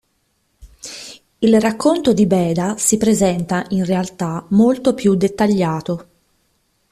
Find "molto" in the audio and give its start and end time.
4.49-4.95